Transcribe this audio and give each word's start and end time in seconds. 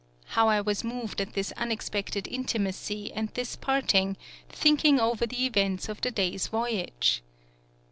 How 0.29 0.49
I 0.49 0.61
was 0.61 0.83
moved 0.83 1.21
at 1.21 1.33
this 1.33 1.51
unexpected 1.51 2.27
intimacy 2.27 3.13
and 3.13 3.29
this 3.35 3.55
parting, 3.55 4.17
thinking 4.49 4.99
over 4.99 5.27
the 5.27 5.45
events 5.45 5.89
of 5.89 6.01
the 6.01 6.09
day's 6.09 6.47
voyage! 6.47 7.21